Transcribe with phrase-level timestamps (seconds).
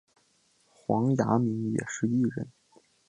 [0.65, 2.47] 黄雅珉也是艺人。